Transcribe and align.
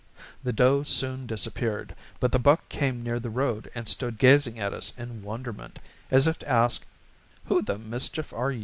The 0.43 0.51
doe 0.51 0.81
soon 0.81 1.27
disappeared, 1.27 1.95
but 2.19 2.31
the 2.31 2.39
buck 2.39 2.67
came 2.69 3.03
near 3.03 3.19
the 3.19 3.29
road 3.29 3.69
and 3.75 3.87
stood 3.87 4.17
gazing 4.17 4.59
at 4.59 4.73
us 4.73 4.93
in 4.97 5.21
wonderment, 5.21 5.77
as 6.09 6.25
if 6.25 6.39
to 6.39 6.49
ask, 6.49 6.87
"Who 7.45 7.61
the 7.61 7.77
mischief 7.77 8.33
are 8.33 8.51
you?" 8.51 8.59